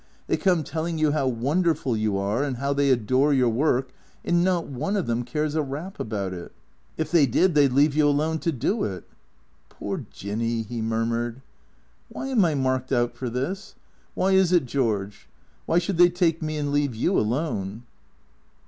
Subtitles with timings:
[0.25, 3.93] They come telling you how wonderful you are and how they adore your work;
[4.25, 6.53] and not one of them cares a rap about it.
[6.97, 9.07] It they did they 'd leave you alone to do it.""
[9.69, 11.41] Poor Jinny," he murmured."
[12.09, 13.75] Why am I marked out for this?
[14.15, 15.27] Why is it, George?
[15.67, 17.83] Why should they take me and leave you alone